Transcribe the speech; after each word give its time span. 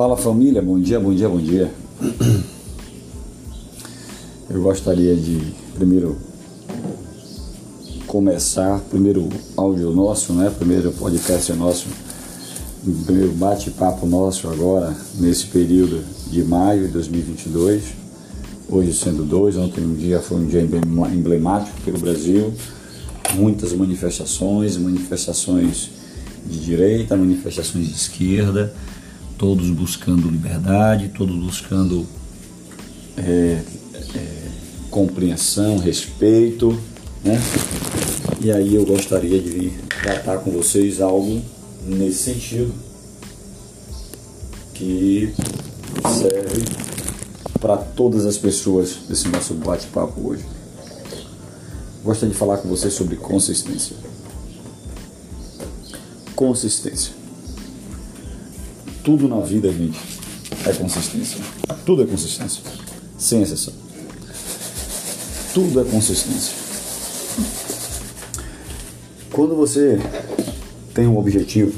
Fala 0.00 0.16
família, 0.16 0.62
bom 0.62 0.80
dia, 0.80 0.98
bom 0.98 1.12
dia, 1.12 1.28
bom 1.28 1.36
dia. 1.36 1.70
Eu 4.48 4.62
gostaria 4.62 5.14
de 5.14 5.52
primeiro 5.74 6.16
começar, 8.06 8.80
primeiro 8.88 9.28
áudio 9.58 9.90
nosso, 9.90 10.32
né? 10.32 10.50
Primeiro 10.58 10.90
podcast 10.92 11.52
nosso, 11.52 11.88
primeiro 13.04 13.32
bate-papo 13.32 14.06
nosso 14.06 14.48
agora 14.48 14.96
nesse 15.18 15.48
período 15.48 16.02
de 16.30 16.42
maio 16.44 16.86
de 16.86 16.92
2022. 16.94 17.82
Hoje 18.70 18.94
sendo 18.94 19.22
dois, 19.22 19.58
ontem 19.58 19.84
um 19.84 19.92
dia 19.92 20.18
foi 20.18 20.38
um 20.38 20.46
dia 20.46 20.66
emblemático 21.12 21.78
pelo 21.84 21.98
Brasil, 21.98 22.54
muitas 23.34 23.74
manifestações, 23.74 24.78
manifestações 24.78 25.90
de 26.46 26.58
direita, 26.58 27.18
manifestações 27.18 27.86
de 27.86 27.92
esquerda, 27.92 28.72
todos 29.40 29.70
buscando 29.70 30.28
liberdade, 30.28 31.08
todos 31.16 31.34
buscando 31.34 32.06
é, 33.16 33.62
é, 34.14 34.48
compreensão, 34.90 35.78
respeito, 35.78 36.78
né? 37.24 37.40
E 38.38 38.52
aí 38.52 38.74
eu 38.74 38.84
gostaria 38.84 39.40
de 39.40 39.48
vir 39.48 39.80
tratar 40.02 40.40
com 40.40 40.50
vocês 40.50 41.00
algo 41.00 41.40
nesse 41.86 42.24
sentido 42.24 42.70
que 44.74 45.32
serve 46.18 46.62
para 47.58 47.78
todas 47.78 48.26
as 48.26 48.36
pessoas 48.36 48.98
desse 49.08 49.26
nosso 49.28 49.54
bate-papo 49.54 50.20
hoje. 50.20 50.44
Gostaria 52.04 52.34
de 52.34 52.38
falar 52.38 52.58
com 52.58 52.68
vocês 52.68 52.92
sobre 52.92 53.16
consistência 53.16 53.96
consistência. 56.40 57.19
Tudo 59.02 59.26
na 59.26 59.40
vida, 59.40 59.72
gente, 59.72 59.98
é 60.66 60.72
consistência. 60.72 61.38
Tudo 61.86 62.02
é 62.02 62.06
consistência. 62.06 62.62
Sem 63.18 63.42
exceção. 63.42 63.72
Tudo 65.54 65.80
é 65.80 65.84
consistência. 65.84 66.54
Quando 69.32 69.56
você 69.56 69.98
tem 70.92 71.06
um 71.06 71.16
objetivo 71.16 71.72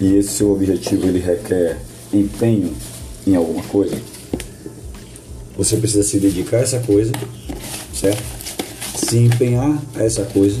e 0.00 0.14
esse 0.14 0.28
seu 0.28 0.52
objetivo 0.52 1.06
ele 1.06 1.18
requer 1.18 1.80
empenho 2.12 2.74
em 3.26 3.34
alguma 3.34 3.62
coisa, 3.64 3.96
você 5.56 5.76
precisa 5.76 6.04
se 6.04 6.18
dedicar 6.18 6.58
a 6.58 6.60
essa 6.60 6.80
coisa, 6.80 7.12
certo? 7.92 8.22
Se 8.96 9.18
empenhar 9.18 9.82
a 9.94 10.02
essa 10.02 10.24
coisa 10.24 10.60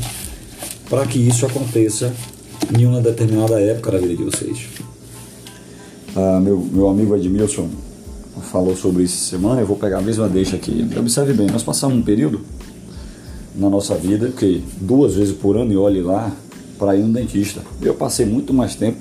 para 0.88 1.06
que 1.06 1.18
isso 1.18 1.46
aconteça 1.46 2.12
em 2.76 2.86
uma 2.86 3.00
determinada 3.00 3.60
época 3.60 3.92
da 3.92 3.98
vida 3.98 4.16
de 4.16 4.24
vocês. 4.24 4.68
Ah, 6.14 6.40
meu, 6.40 6.58
meu 6.58 6.88
amigo 6.88 7.14
Edmilson 7.16 7.68
falou 8.50 8.76
sobre 8.76 9.02
isso 9.02 9.28
semana, 9.28 9.60
eu 9.60 9.66
vou 9.66 9.76
pegar 9.76 9.98
a 9.98 10.02
mesma 10.02 10.28
deixa 10.28 10.56
aqui. 10.56 10.88
Observe 10.96 11.32
bem, 11.32 11.46
nós 11.48 11.62
passamos 11.62 11.96
um 11.96 12.02
período 12.02 12.40
na 13.54 13.68
nossa 13.68 13.94
vida 13.94 14.28
que 14.28 14.62
duas 14.80 15.14
vezes 15.14 15.34
por 15.34 15.56
ano, 15.56 15.72
e 15.72 15.76
olhe 15.76 16.00
lá, 16.00 16.32
para 16.78 16.96
ir 16.96 17.02
no 17.02 17.12
dentista. 17.12 17.60
Eu 17.82 17.94
passei 17.94 18.24
muito 18.24 18.54
mais 18.54 18.74
tempo 18.74 18.98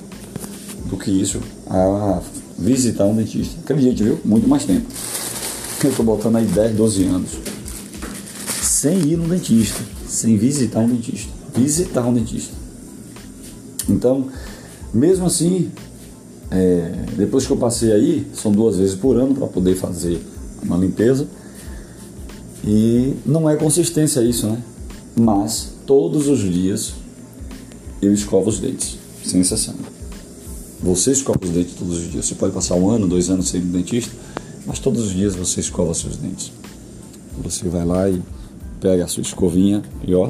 do 0.85 0.97
que 0.97 1.09
isso 1.09 1.39
a 1.67 2.21
visitar 2.57 3.05
um 3.05 3.15
dentista. 3.15 3.59
Acredite, 3.61 4.03
viu? 4.03 4.19
Muito 4.25 4.47
mais 4.47 4.65
tempo. 4.65 4.85
Eu 5.83 5.91
estou 5.91 6.05
botando 6.05 6.35
aí 6.35 6.45
10, 6.45 6.75
12 6.75 7.05
anos. 7.05 7.31
Sem 8.61 8.97
ir 9.07 9.17
no 9.17 9.27
dentista, 9.27 9.81
sem 10.07 10.35
visitar 10.35 10.79
um 10.79 10.89
dentista 10.89 11.39
visitar 11.59 12.05
um 12.05 12.13
dentista. 12.13 12.53
Então, 13.89 14.27
mesmo 14.93 15.25
assim, 15.25 15.71
é, 16.51 17.05
depois 17.17 17.45
que 17.45 17.52
eu 17.52 17.58
passei 17.58 17.91
aí, 17.91 18.27
são 18.33 18.52
duas 18.52 18.77
vezes 18.77 18.95
por 18.95 19.17
ano 19.17 19.36
para 19.36 19.47
poder 19.47 19.75
fazer 19.75 20.21
uma 20.64 20.77
limpeza. 20.77 21.27
E 22.64 23.15
não 23.25 23.49
é 23.49 23.55
consistência 23.55 24.21
isso, 24.21 24.47
né? 24.47 24.61
Mas 25.19 25.73
todos 25.86 26.27
os 26.27 26.39
dias 26.39 26.93
eu 28.02 28.14
escovo 28.14 28.49
os 28.49 28.59
dentes, 28.59 28.97
sem 29.23 29.41
exceção. 29.41 29.75
Você 30.81 31.11
escova 31.11 31.39
os 31.43 31.49
dentes 31.49 31.73
todos 31.73 31.97
os 31.97 32.11
dias. 32.11 32.25
Você 32.25 32.35
pode 32.35 32.53
passar 32.53 32.75
um 32.75 32.89
ano, 32.89 33.08
dois 33.08 33.30
anos 33.30 33.49
sem 33.49 33.59
ir 33.59 33.65
no 33.65 33.73
dentista, 33.73 34.14
mas 34.65 34.80
todos 34.80 35.08
os 35.08 35.14
dias 35.14 35.35
você 35.35 35.59
escova 35.59 35.93
seus 35.93 36.17
dentes. 36.17 36.52
Você 37.43 37.67
vai 37.67 37.85
lá 37.85 38.09
e 38.09 38.21
pega 38.80 39.03
a 39.03 39.08
sua 39.08 39.21
escovinha 39.21 39.83
e 40.08 40.14
ó, 40.14 40.30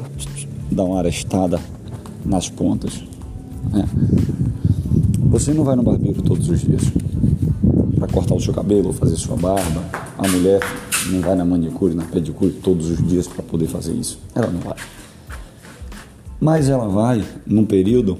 dá 0.70 0.84
uma 0.84 0.98
arestada 0.98 1.60
nas 2.24 2.48
pontas. 2.48 3.09
Né? 3.72 3.84
Você 5.30 5.52
não 5.52 5.64
vai 5.64 5.76
no 5.76 5.82
barbeiro 5.82 6.22
todos 6.22 6.48
os 6.48 6.60
dias 6.60 6.82
para 7.96 8.08
cortar 8.08 8.34
o 8.34 8.40
seu 8.40 8.54
cabelo 8.54 8.92
fazer 8.92 9.16
sua 9.16 9.36
barba. 9.36 9.84
A 10.18 10.26
mulher 10.26 10.60
não 11.10 11.20
vai 11.20 11.34
na 11.34 11.44
manicure, 11.44 11.94
na 11.94 12.04
pedicure 12.04 12.52
todos 12.52 12.90
os 12.90 13.06
dias 13.06 13.26
para 13.26 13.42
poder 13.42 13.66
fazer 13.66 13.92
isso. 13.92 14.18
Ela 14.34 14.48
não 14.48 14.60
vai. 14.60 14.76
Mas 16.40 16.68
ela 16.68 16.88
vai 16.88 17.24
num 17.46 17.66
período 17.66 18.18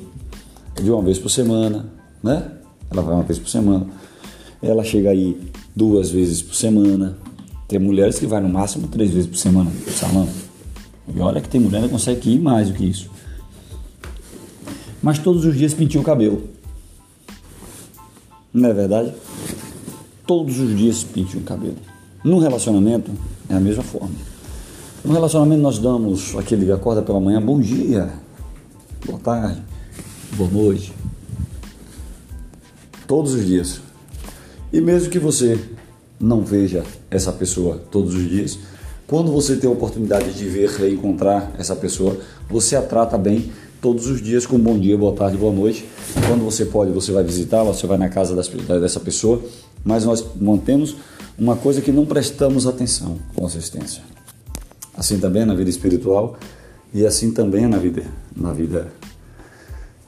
de 0.80 0.90
uma 0.90 1.02
vez 1.02 1.18
por 1.18 1.30
semana, 1.30 1.86
né? 2.22 2.52
Ela 2.90 3.02
vai 3.02 3.14
uma 3.14 3.22
vez 3.22 3.38
por 3.38 3.48
semana. 3.48 3.86
Ela 4.62 4.84
chega 4.84 5.10
aí 5.10 5.40
duas 5.74 6.10
vezes 6.10 6.42
por 6.42 6.54
semana. 6.54 7.16
Tem 7.66 7.78
mulheres 7.78 8.18
que 8.18 8.26
vai 8.26 8.40
no 8.40 8.48
máximo 8.48 8.88
três 8.88 9.10
vezes 9.10 9.28
por 9.28 9.36
semana 9.36 9.70
no 9.70 9.92
salão. 9.92 10.28
E 11.14 11.18
olha 11.20 11.40
que 11.40 11.48
tem 11.48 11.60
mulher 11.60 11.82
que 11.82 11.88
consegue 11.88 12.34
ir 12.34 12.40
mais 12.40 12.68
do 12.68 12.74
que 12.74 12.84
isso. 12.84 13.10
Mas 15.02 15.18
todos 15.18 15.44
os 15.44 15.56
dias 15.56 15.72
pintia 15.72 16.00
o 16.00 16.04
cabelo. 16.04 16.48
Não 18.52 18.68
é 18.68 18.72
verdade? 18.72 19.12
Todos 20.26 20.58
os 20.58 20.76
dias 20.76 21.02
pintia 21.02 21.40
o 21.40 21.44
cabelo. 21.44 21.76
No 22.22 22.38
relacionamento 22.38 23.10
é 23.48 23.54
a 23.54 23.60
mesma 23.60 23.82
forma. 23.82 24.14
No 25.04 25.12
relacionamento 25.12 25.62
nós 25.62 25.78
damos 25.78 26.36
aquele 26.36 26.66
que 26.66 26.72
acorda 26.72 27.00
pela 27.00 27.18
manhã, 27.18 27.40
bom 27.40 27.58
dia, 27.58 28.12
boa 29.06 29.18
tarde, 29.18 29.62
boa 30.36 30.50
noite. 30.50 30.92
Todos 33.06 33.32
os 33.32 33.46
dias. 33.46 33.80
E 34.70 34.80
mesmo 34.80 35.08
que 35.10 35.18
você 35.18 35.58
não 36.20 36.42
veja 36.42 36.84
essa 37.10 37.32
pessoa 37.32 37.82
todos 37.90 38.14
os 38.14 38.28
dias, 38.28 38.58
quando 39.06 39.32
você 39.32 39.56
tem 39.56 39.68
a 39.68 39.72
oportunidade 39.72 40.34
de 40.34 40.44
ver, 40.44 40.68
reencontrar 40.68 41.50
essa 41.58 41.74
pessoa, 41.74 42.20
você 42.48 42.76
a 42.76 42.82
trata 42.82 43.16
bem 43.16 43.50
todos 43.80 44.06
os 44.08 44.20
dias 44.22 44.46
com 44.46 44.58
bom 44.58 44.78
dia, 44.78 44.96
boa 44.96 45.14
tarde, 45.14 45.36
boa 45.36 45.52
noite. 45.52 45.86
Quando 46.26 46.44
você 46.44 46.64
pode, 46.64 46.92
você 46.92 47.12
vai 47.12 47.24
visitá-la, 47.24 47.72
você 47.72 47.86
vai 47.86 47.96
na 47.96 48.08
casa 48.08 48.36
dessa 48.36 49.00
pessoa, 49.00 49.42
mas 49.84 50.04
nós 50.04 50.24
mantemos 50.38 50.96
uma 51.38 51.56
coisa 51.56 51.80
que 51.80 51.90
não 51.90 52.04
prestamos 52.04 52.66
atenção, 52.66 53.18
consistência. 53.34 54.02
Assim 54.94 55.18
também 55.18 55.46
na 55.46 55.54
vida 55.54 55.70
espiritual 55.70 56.36
e 56.92 57.06
assim 57.06 57.32
também 57.32 57.66
na 57.66 57.78
vida, 57.78 58.04
na 58.36 58.52
vida 58.52 58.92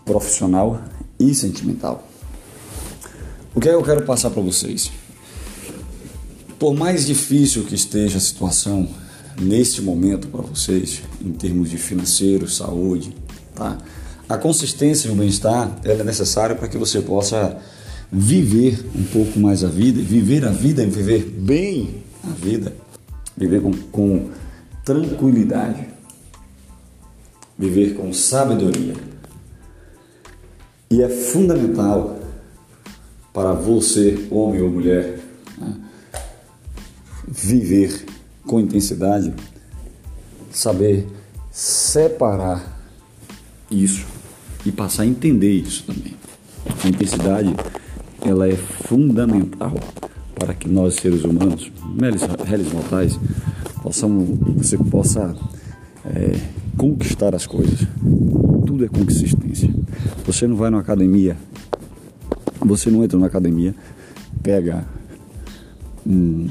profissional 0.04 0.82
e 1.18 1.34
sentimental. 1.34 2.06
O 3.54 3.60
que 3.60 3.68
é 3.68 3.72
que 3.72 3.76
eu 3.76 3.82
quero 3.82 4.04
passar 4.04 4.30
para 4.30 4.42
vocês? 4.42 4.90
Por 6.58 6.74
mais 6.74 7.06
difícil 7.06 7.64
que 7.64 7.74
esteja 7.74 8.18
a 8.18 8.20
situação 8.20 8.88
neste 9.40 9.80
momento 9.80 10.28
para 10.28 10.42
vocês, 10.42 11.02
em 11.20 11.32
termos 11.32 11.70
de 11.70 11.78
financeiro, 11.78 12.48
saúde, 12.48 13.14
tá? 13.62 13.78
A 14.28 14.36
consistência 14.36 15.08
e 15.08 15.12
o 15.12 15.14
bem-estar 15.14 15.70
é 15.84 16.02
necessária 16.02 16.56
para 16.56 16.68
que 16.68 16.78
você 16.78 17.00
possa 17.00 17.60
viver 18.10 18.84
um 18.94 19.04
pouco 19.04 19.38
mais 19.38 19.62
a 19.62 19.68
vida, 19.68 20.00
viver 20.00 20.44
a 20.44 20.50
vida 20.50 20.82
e 20.82 20.86
viver 20.86 21.24
bem 21.24 22.02
a 22.24 22.30
vida, 22.30 22.74
viver 23.36 23.60
com, 23.60 23.72
com 23.72 24.30
tranquilidade, 24.84 25.86
viver 27.58 27.94
com 27.94 28.12
sabedoria. 28.12 28.94
E 30.90 31.02
é 31.02 31.08
fundamental 31.08 32.18
para 33.32 33.52
você, 33.52 34.28
homem 34.30 34.60
ou 34.60 34.70
mulher, 34.70 35.18
né? 35.58 35.74
viver 37.26 38.04
com 38.46 38.60
intensidade, 38.60 39.32
saber 40.50 41.08
separar 41.50 42.81
isso 43.72 44.06
e 44.64 44.70
passar 44.70 45.02
a 45.02 45.06
entender 45.06 45.50
isso 45.50 45.84
também. 45.84 46.14
A 46.84 46.88
intensidade 46.88 47.54
ela 48.24 48.48
é 48.48 48.56
fundamental 48.56 49.74
para 50.34 50.54
que 50.54 50.68
nós 50.68 50.94
seres 50.94 51.24
humanos, 51.24 51.70
réis 52.44 52.72
mortais, 52.72 53.18
possamos, 53.82 54.38
você 54.56 54.78
possa 54.78 55.36
é, 56.04 56.36
conquistar 56.76 57.34
as 57.34 57.46
coisas. 57.46 57.86
Tudo 58.66 58.84
é 58.84 58.88
consistência. 58.88 59.72
Você 60.24 60.46
não 60.46 60.56
vai 60.56 60.70
numa 60.70 60.80
academia, 60.80 61.36
você 62.60 62.90
não 62.90 63.02
entra 63.04 63.16
numa 63.16 63.26
academia, 63.26 63.74
pega 64.42 64.84
um, 66.06 66.48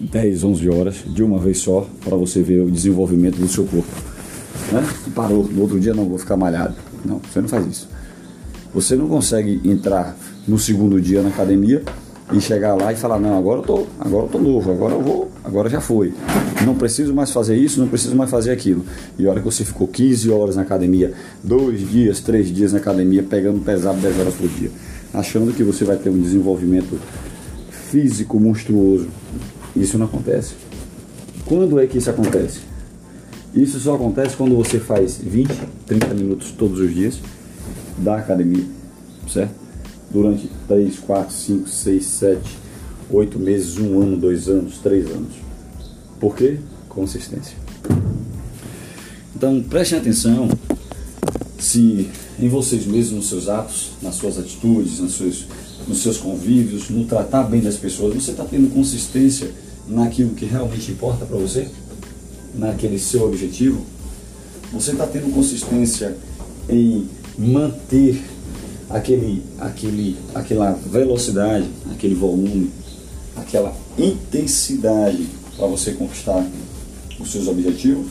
10, 0.00 0.44
11 0.44 0.68
horas 0.68 1.04
de 1.06 1.22
uma 1.22 1.38
vez 1.38 1.58
só 1.58 1.88
para 2.04 2.16
você 2.16 2.42
ver 2.42 2.60
o 2.60 2.70
desenvolvimento 2.70 3.38
do 3.38 3.48
seu 3.48 3.64
corpo. 3.64 4.15
Né? 4.76 4.86
Parou, 5.14 5.44
no 5.44 5.62
outro 5.62 5.80
dia 5.80 5.94
não 5.94 6.06
vou 6.06 6.18
ficar 6.18 6.36
malhado. 6.36 6.74
Não, 7.04 7.18
você 7.18 7.40
não 7.40 7.48
faz 7.48 7.66
isso. 7.66 7.88
Você 8.74 8.94
não 8.94 9.08
consegue 9.08 9.60
entrar 9.64 10.14
no 10.46 10.58
segundo 10.58 11.00
dia 11.00 11.22
na 11.22 11.30
academia 11.30 11.82
e 12.32 12.40
chegar 12.40 12.74
lá 12.74 12.92
e 12.92 12.96
falar, 12.96 13.18
não, 13.18 13.38
agora 13.38 13.60
eu 13.60 13.62
tô, 13.62 13.86
agora 13.98 14.24
eu 14.24 14.28
tô 14.28 14.38
novo, 14.38 14.70
agora 14.70 14.94
eu 14.94 15.00
vou, 15.00 15.30
agora 15.42 15.70
já 15.70 15.80
foi. 15.80 16.12
Não 16.64 16.74
preciso 16.74 17.14
mais 17.14 17.30
fazer 17.30 17.56
isso, 17.56 17.80
não 17.80 17.88
preciso 17.88 18.14
mais 18.16 18.30
fazer 18.30 18.50
aquilo. 18.50 18.84
E 19.18 19.26
a 19.26 19.30
hora 19.30 19.40
que 19.40 19.46
você 19.46 19.64
ficou 19.64 19.88
15 19.88 20.30
horas 20.30 20.56
na 20.56 20.62
academia, 20.62 21.14
dois 21.42 21.88
dias, 21.88 22.20
três 22.20 22.48
dias 22.48 22.72
na 22.72 22.78
academia, 22.78 23.22
pegando 23.22 23.60
pesado 23.60 23.98
10 23.98 24.18
horas 24.18 24.34
por 24.34 24.48
dia, 24.48 24.70
achando 25.14 25.54
que 25.54 25.62
você 25.62 25.84
vai 25.84 25.96
ter 25.96 26.10
um 26.10 26.20
desenvolvimento 26.20 26.98
físico 27.70 28.38
monstruoso. 28.38 29.08
Isso 29.74 29.96
não 29.96 30.06
acontece. 30.06 30.54
Quando 31.46 31.78
é 31.78 31.86
que 31.86 31.98
isso 31.98 32.10
acontece? 32.10 32.75
Isso 33.56 33.80
só 33.80 33.94
acontece 33.94 34.36
quando 34.36 34.54
você 34.54 34.78
faz 34.78 35.16
20, 35.16 35.48
30 35.86 36.14
minutos 36.14 36.50
todos 36.50 36.78
os 36.78 36.94
dias 36.94 37.18
da 37.96 38.18
academia, 38.18 38.64
certo? 39.32 39.54
Durante 40.10 40.50
3, 40.68 40.98
4, 40.98 41.34
5, 41.34 41.68
6, 41.68 42.04
7, 42.04 42.40
8 43.10 43.38
meses, 43.38 43.78
1 43.78 44.02
ano, 44.02 44.16
2 44.18 44.48
anos, 44.48 44.78
3 44.78 45.06
anos. 45.06 45.32
Por 46.20 46.36
quê? 46.36 46.58
Consistência. 46.86 47.56
Então 49.34 49.62
prestem 49.62 49.98
atenção 49.98 50.50
se 51.58 52.10
em 52.38 52.48
vocês 52.50 52.86
mesmos, 52.86 53.12
nos 53.12 53.28
seus 53.28 53.48
atos, 53.48 53.92
nas 54.02 54.16
suas 54.16 54.38
atitudes, 54.38 55.00
nos 55.00 55.16
seus, 55.16 55.46
nos 55.88 56.02
seus 56.02 56.18
convívios, 56.18 56.90
no 56.90 57.06
tratar 57.06 57.44
bem 57.44 57.62
das 57.62 57.76
pessoas, 57.76 58.14
você 58.14 58.32
está 58.32 58.44
tendo 58.44 58.72
consistência 58.74 59.50
naquilo 59.88 60.34
que 60.34 60.44
realmente 60.44 60.92
importa 60.92 61.24
para 61.24 61.38
você, 61.38 61.68
naquele 62.56 62.98
seu 62.98 63.24
objetivo? 63.24 63.84
Você 64.72 64.92
está 64.92 65.06
tendo 65.06 65.32
consistência 65.32 66.16
em 66.68 67.08
manter 67.38 68.22
aquele, 68.90 69.42
aquele, 69.58 70.16
aquela 70.34 70.72
velocidade, 70.72 71.68
aquele 71.92 72.14
volume, 72.14 72.70
aquela 73.36 73.74
intensidade 73.98 75.26
para 75.56 75.66
você 75.66 75.92
conquistar 75.92 76.46
os 77.20 77.30
seus 77.30 77.48
objetivos? 77.48 78.06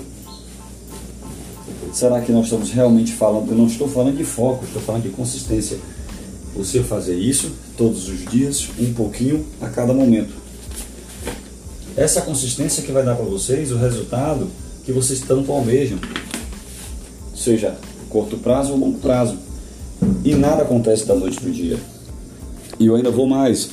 Será 1.93 2.19
que 2.21 2.31
nós 2.31 2.45
estamos 2.45 2.71
realmente 2.71 3.13
falando? 3.13 3.49
Eu 3.51 3.57
não 3.57 3.67
estou 3.67 3.87
falando 3.87 4.17
de 4.17 4.25
foco, 4.25 4.65
estou 4.65 4.81
falando 4.81 5.03
de 5.03 5.09
consistência. 5.09 5.77
Você 6.55 6.83
fazer 6.83 7.17
isso 7.17 7.51
todos 7.77 8.07
os 8.07 8.25
dias, 8.29 8.67
um 8.79 8.93
pouquinho 8.93 9.45
a 9.61 9.67
cada 9.67 9.93
momento. 9.93 10.44
Essa 11.95 12.21
consistência 12.21 12.83
que 12.83 12.91
vai 12.91 13.03
dar 13.03 13.15
para 13.15 13.25
vocês 13.25 13.71
o 13.71 13.77
resultado 13.77 14.47
que 14.83 14.91
vocês 14.91 15.21
tanto 15.21 15.51
almejam, 15.51 15.97
seja 17.35 17.75
curto 18.09 18.37
prazo 18.37 18.73
ou 18.73 18.77
longo 18.77 18.99
prazo. 18.99 19.37
E 20.23 20.35
nada 20.35 20.63
acontece 20.63 21.05
da 21.05 21.15
noite 21.15 21.39
para 21.39 21.49
dia. 21.49 21.79
E 22.79 22.85
eu 22.87 22.95
ainda 22.95 23.09
vou 23.09 23.25
mais. 23.25 23.69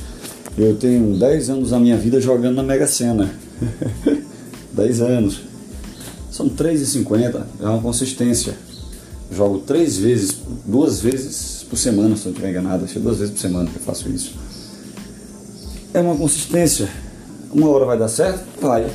Eu 0.57 0.77
tenho 0.77 1.17
10 1.19 1.51
anos 1.51 1.71
da 1.71 1.79
minha 1.79 1.97
vida 1.97 2.21
jogando 2.21 2.57
na 2.57 2.63
Mega 2.63 2.87
Sena. 2.87 3.35
10 4.73 5.01
anos. 5.01 5.41
São 6.31 6.49
3,50. 6.49 7.43
É 7.61 7.67
uma 7.67 7.83
consistência. 7.83 8.55
Jogo 9.31 9.61
três 9.61 9.97
vezes, 9.97 10.37
duas 10.67 11.01
vezes 11.01 11.65
por 11.69 11.77
semana, 11.77 12.17
se 12.17 12.25
não 12.25 12.33
estiver 12.33 12.51
enganado. 12.51 12.85
Acho 12.85 12.95
que 12.95 13.01
duas 13.01 13.19
vezes 13.19 13.33
por 13.33 13.41
semana 13.41 13.69
que 13.71 13.77
eu 13.77 13.83
faço 13.83 14.09
isso. 14.09 14.35
É 15.95 16.01
uma 16.01 16.17
consistência. 16.17 16.89
Uma 17.53 17.69
hora 17.69 17.85
vai 17.85 17.99
dar 17.99 18.09
certo? 18.09 18.45
Vai. 18.61 18.91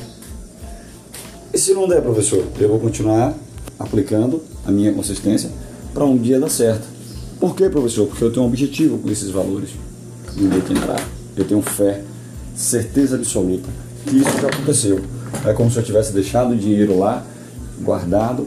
E 1.54 1.58
se 1.58 1.72
não 1.74 1.86
der, 1.86 2.02
professor? 2.02 2.44
Eu 2.58 2.68
vou 2.68 2.80
continuar 2.80 3.32
aplicando 3.78 4.42
a 4.66 4.72
minha 4.72 4.92
consistência 4.92 5.48
para 5.94 6.04
um 6.04 6.16
dia 6.16 6.40
dar 6.40 6.48
certo. 6.48 6.84
Por 7.38 7.54
quê, 7.54 7.68
professor? 7.68 8.08
Porque 8.08 8.24
eu 8.24 8.32
tenho 8.32 8.44
um 8.44 8.48
objetivo 8.48 8.98
com 8.98 9.08
esses 9.10 9.30
valores. 9.30 9.70
Não 10.36 10.50
vou 10.50 10.58
entrar. 10.58 11.00
Eu 11.36 11.44
tenho 11.44 11.62
fé, 11.62 12.02
certeza 12.56 13.14
absoluta 13.14 13.68
que 14.04 14.16
isso 14.16 14.40
já 14.40 14.48
aconteceu. 14.48 15.00
É 15.46 15.52
como 15.52 15.70
se 15.70 15.76
eu 15.76 15.84
tivesse 15.84 16.12
deixado 16.12 16.50
o 16.52 16.56
dinheiro 16.56 16.98
lá, 16.98 17.24
guardado, 17.80 18.44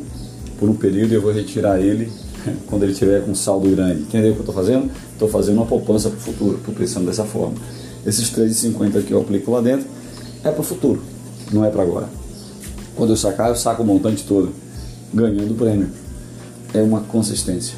por 0.59 0.69
um 0.69 0.75
período 0.75 1.13
e 1.13 1.15
eu 1.15 1.21
vou 1.21 1.31
retirar 1.31 1.79
ele 1.79 2.11
quando 2.67 2.83
ele 2.83 2.93
tiver 2.93 3.23
com 3.23 3.33
saldo 3.33 3.69
grande. 3.69 4.01
Entendeu 4.01 4.31
o 4.31 4.33
que 4.33 4.39
eu 4.39 4.43
estou 4.43 4.55
fazendo? 4.55 4.91
Estou 5.13 5.29
fazendo 5.29 5.55
uma 5.55 5.65
poupança 5.65 6.09
para 6.09 6.17
o 6.17 6.21
futuro, 6.21 6.57
estou 6.57 6.75
pensando 6.75 7.05
dessa 7.05 7.23
forma. 7.23 7.55
Esses 8.05 8.29
3,50 8.29 9.03
que 9.03 9.13
eu 9.13 9.21
aplico 9.21 9.51
lá 9.51 9.61
dentro 9.61 10.00
é 10.43 10.51
para 10.51 10.61
o 10.61 10.63
futuro, 10.63 11.01
não 11.51 11.63
é 11.63 11.69
para 11.69 11.83
agora. 11.83 12.09
Quando 12.95 13.11
eu 13.11 13.17
sacar, 13.17 13.49
eu 13.49 13.55
saco 13.55 13.83
o 13.83 13.85
montante 13.85 14.23
todo, 14.23 14.51
ganhando 15.13 15.51
o 15.51 15.55
prêmio. 15.55 15.89
É 16.73 16.81
uma 16.81 17.01
consistência. 17.01 17.75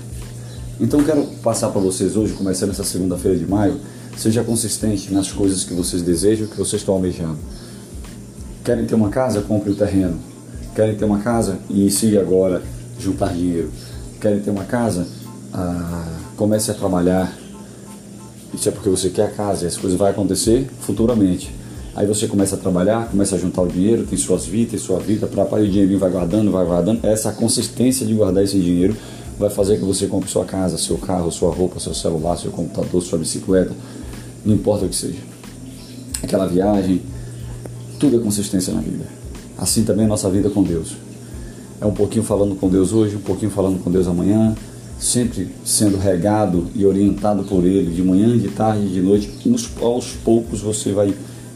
Então 0.79 1.03
quero 1.03 1.23
passar 1.41 1.69
para 1.69 1.81
vocês 1.81 2.15
hoje, 2.15 2.33
começando 2.33 2.71
essa 2.71 2.83
segunda-feira 2.83 3.37
de 3.37 3.45
maio, 3.45 3.79
seja 4.17 4.43
consistente 4.43 5.13
nas 5.13 5.31
coisas 5.31 5.63
que 5.63 5.73
vocês 5.73 6.01
desejam, 6.01 6.47
que 6.47 6.57
vocês 6.57 6.81
estão 6.81 6.95
almejando. 6.95 7.37
Querem 8.63 8.85
ter 8.85 8.95
uma 8.95 9.09
casa? 9.09 9.41
Compre 9.41 9.71
o 9.71 9.75
terreno. 9.75 10.19
Querem 10.75 10.95
ter 10.95 11.05
uma 11.05 11.19
casa? 11.19 11.59
Inicie 11.69 12.17
agora 12.17 12.61
juntar 12.99 13.33
dinheiro. 13.33 13.71
Querem 14.19 14.39
ter 14.39 14.49
uma 14.49 14.63
casa? 14.63 15.07
Ah, 15.53 16.07
comece 16.37 16.71
a 16.71 16.73
trabalhar. 16.73 17.37
Isso 18.53 18.69
é 18.69 18.71
porque 18.71 18.89
você 18.89 19.09
quer 19.09 19.27
a 19.27 19.31
casa 19.31 19.65
e 19.65 19.67
as 19.67 19.77
coisas 19.77 19.97
vão 19.97 20.07
acontecer 20.07 20.69
futuramente. 20.81 21.53
Aí 21.95 22.07
você 22.07 22.27
começa 22.27 22.55
a 22.55 22.57
trabalhar, 22.57 23.07
começa 23.09 23.35
a 23.35 23.39
juntar 23.39 23.61
o 23.61 23.67
dinheiro, 23.67 24.03
tem 24.03 24.17
suas 24.17 24.45
vidas, 24.45 24.71
tem 24.71 24.79
sua 24.79 24.99
vida, 24.99 25.27
para 25.27 25.61
o 25.61 25.67
dinheirinho 25.67 25.99
vai 25.99 26.09
guardando, 26.09 26.51
vai 26.51 26.65
guardando. 26.65 27.05
Essa 27.05 27.31
consistência 27.31 28.03
de 28.03 28.15
guardar 28.15 28.43
esse 28.43 28.59
dinheiro 28.59 28.95
vai 29.37 29.49
fazer 29.51 29.77
que 29.77 29.85
você 29.85 30.07
compre 30.07 30.29
sua 30.29 30.43
casa, 30.43 30.77
seu 30.77 30.97
carro, 30.97 31.31
sua 31.31 31.53
roupa, 31.53 31.79
seu 31.79 31.93
celular, 31.93 32.35
seu 32.37 32.49
computador, 32.49 33.01
sua 33.01 33.19
bicicleta, 33.19 33.73
não 34.43 34.55
importa 34.55 34.85
o 34.85 34.89
que 34.89 34.95
seja. 34.95 35.19
Aquela 36.23 36.47
viagem, 36.47 37.01
tudo 37.99 38.17
é 38.17 38.19
consistência 38.19 38.73
na 38.73 38.81
vida. 38.81 39.05
Assim 39.55 39.83
também 39.83 40.03
é 40.03 40.05
a 40.05 40.09
nossa 40.09 40.29
vida 40.31 40.49
com 40.49 40.63
Deus. 40.63 40.95
É 41.79 41.85
um 41.85 41.93
pouquinho 41.93 42.23
falando 42.23 42.55
com 42.55 42.69
Deus 42.69 42.91
hoje, 42.91 43.17
um 43.17 43.21
pouquinho 43.21 43.51
falando 43.51 43.83
com 43.83 43.91
Deus 43.91 44.07
amanhã, 44.07 44.55
sempre 44.97 45.49
sendo 45.63 45.97
regado 45.97 46.67
e 46.73 46.85
orientado 46.85 47.43
por 47.43 47.63
Ele, 47.65 47.91
de 47.91 48.01
manhã, 48.01 48.35
de 48.35 48.47
tarde, 48.47 48.87
de 48.87 49.01
noite. 49.01 49.29
Aos 49.79 50.07
poucos 50.23 50.61
você 50.61 50.91
vai 50.91 51.13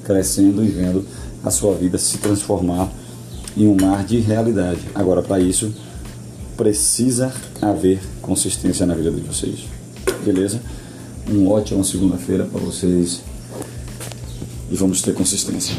crescendo 0.08 0.64
e 0.64 0.70
vendo 0.70 1.06
a 1.44 1.52
sua 1.52 1.76
vida 1.76 1.98
se 1.98 2.18
transformar 2.20 2.90
em 3.58 3.68
um 3.68 3.76
mar 3.76 4.06
de 4.06 4.20
realidade. 4.20 4.80
Agora, 4.96 5.22
para 5.22 5.38
isso, 5.38 5.74
precisa 6.56 7.34
haver 7.62 8.00
consistência 8.22 8.86
na 8.86 8.96
vida 8.96 9.12
de 9.12 9.20
vocês. 9.20 9.66
Beleza? 10.24 10.62
Um 11.30 11.50
ótimo 11.50 11.84
segunda-feira 11.84 12.46
para 12.46 12.62
vocês 12.62 13.22
e 14.72 14.76
vamos 14.76 15.02
ter 15.02 15.14
consistência. 15.14 15.76